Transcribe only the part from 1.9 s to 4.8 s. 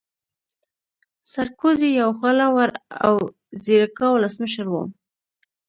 يو خوله ور او ځيرکا ولسمشر